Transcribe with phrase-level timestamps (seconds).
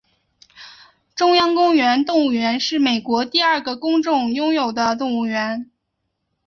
[1.15, 5.69] 中央公园动物园是美国第二个公众拥有的动物园。